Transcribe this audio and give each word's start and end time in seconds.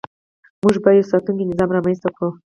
موږ 0.61 0.75
باید 0.83 0.97
یو 0.99 1.09
ساتونکی 1.11 1.49
نظام 1.51 1.69
رامنځته 1.75 2.09
کړو. 2.15 2.29